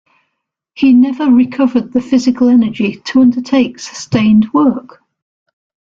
[0.73, 5.03] He never recovered the physical energy to undertake sustained work.